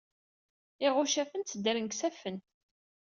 [0.85, 2.37] Iɣuccafen tteddren deg yisafen.